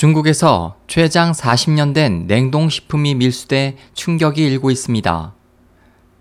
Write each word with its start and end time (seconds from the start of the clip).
중국에서 0.00 0.76
최장 0.86 1.32
40년 1.32 1.92
된 1.92 2.26
냉동식품이 2.26 3.16
밀수돼 3.16 3.76
충격이 3.92 4.42
일고 4.46 4.70
있습니다. 4.70 5.34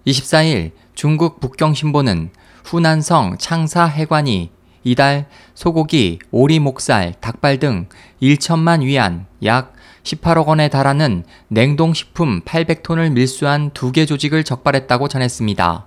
24일 0.06 0.72
중국 0.96 1.40
북경신보는 1.40 2.32
후난성 2.66 3.38
창사 3.40 3.86
해관이 3.86 4.52
이달 4.84 5.28
소고기, 5.54 6.20
오리 6.30 6.60
목살, 6.60 7.14
닭발 7.22 7.60
등 7.60 7.88
1천만 8.22 8.82
위안 8.82 9.28
약 9.46 9.74
18억 10.04 10.48
원에 10.48 10.68
달하는 10.68 11.24
냉동식품 11.48 12.42
800톤을 12.42 13.14
밀수한 13.14 13.72
두 13.74 13.94
개 13.94 14.06
조직을 14.06 14.44
적발했다고 14.44 15.08
전했습니다. 15.08 15.86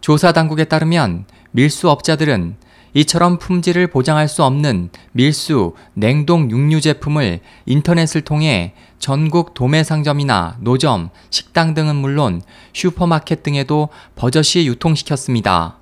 조사 0.00 0.32
당국에 0.32 0.64
따르면 0.64 1.26
밀수업자들은 1.50 2.56
이처럼 2.94 3.38
품질을 3.38 3.88
보장할 3.88 4.28
수 4.28 4.44
없는 4.44 4.90
밀수, 5.12 5.74
냉동 5.94 6.50
육류 6.50 6.80
제품을 6.80 7.40
인터넷을 7.66 8.20
통해 8.22 8.74
전국 9.00 9.52
도매 9.52 9.82
상점이나 9.82 10.56
노점, 10.60 11.10
식당 11.30 11.74
등은 11.74 11.96
물론 11.96 12.40
슈퍼마켓 12.72 13.42
등에도 13.42 13.88
버젓이 14.14 14.66
유통시켰습니다. 14.66 15.78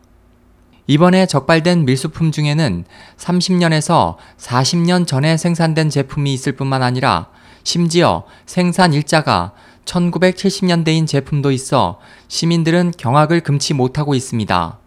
이번에 0.87 1.27
적발된 1.27 1.85
밀수품 1.85 2.33
중에는 2.33 2.85
30년에서 3.17 4.17
40년 4.39 5.07
전에 5.07 5.37
생산된 5.37 5.91
제품이 5.91 6.33
있을 6.33 6.53
뿐만 6.53 6.83
아니라 6.83 7.29
심지어 7.63 8.25
생산 8.47 8.93
일자가 8.93 9.53
1970년대인 9.85 11.07
제품도 11.07 11.53
있어 11.53 12.01
시민들은 12.29 12.93
경악을 12.97 13.41
금치 13.41 13.75
못하고 13.75 14.15
있습니다. 14.15 14.82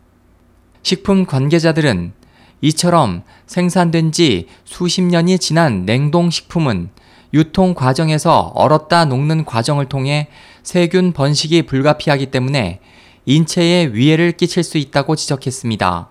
식품 0.86 1.26
관계자들은 1.26 2.14
이처럼 2.62 3.24
생산된 3.48 4.12
지 4.12 4.46
수십 4.66 5.02
년이 5.02 5.40
지난 5.40 5.84
냉동식품은 5.84 6.92
유통 7.34 7.74
과정에서 7.74 8.52
얼었다 8.54 9.06
녹는 9.06 9.46
과정을 9.46 9.88
통해 9.88 10.28
세균 10.62 11.12
번식이 11.12 11.64
불가피하기 11.64 12.28
때문에 12.28 12.82
인체에 13.26 13.94
위해를 13.94 14.34
끼칠 14.34 14.62
수 14.62 14.78
있다고 14.78 15.16
지적했습니다. 15.16 16.10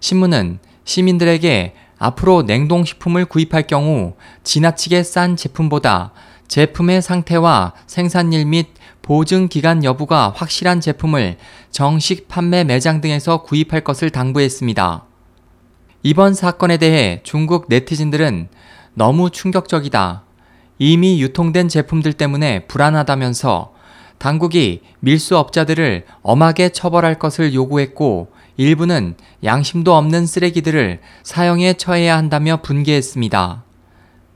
신문은 0.00 0.58
시민들에게 0.84 1.74
앞으로 1.96 2.42
냉동식품을 2.42 3.26
구입할 3.26 3.68
경우 3.68 4.16
지나치게 4.42 5.04
싼 5.04 5.36
제품보다 5.36 6.12
제품의 6.48 7.02
상태와 7.02 7.72
생산일 7.86 8.46
및 8.46 8.66
보증 9.06 9.46
기간 9.46 9.84
여부가 9.84 10.32
확실한 10.34 10.80
제품을 10.80 11.36
정식 11.70 12.26
판매 12.26 12.64
매장 12.64 13.00
등에서 13.00 13.42
구입할 13.42 13.82
것을 13.82 14.10
당부했습니다. 14.10 15.04
이번 16.02 16.34
사건에 16.34 16.76
대해 16.76 17.20
중국 17.22 17.66
네티즌들은 17.68 18.48
너무 18.94 19.30
충격적이다. 19.30 20.24
이미 20.80 21.22
유통된 21.22 21.68
제품들 21.68 22.14
때문에 22.14 22.66
불안하다면서 22.66 23.74
당국이 24.18 24.82
밀수업자들을 24.98 26.04
엄하게 26.22 26.70
처벌할 26.70 27.16
것을 27.20 27.54
요구했고 27.54 28.32
일부는 28.56 29.14
양심도 29.44 29.94
없는 29.94 30.26
쓰레기들을 30.26 30.98
사형에 31.22 31.74
처해야 31.74 32.16
한다며 32.16 32.60
분개했습니다. 32.60 33.62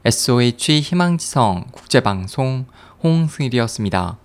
SOH 0.04 0.80
희망지성 0.80 1.64
국제방송 1.72 2.66
홍승일이었습니다. 3.02 4.18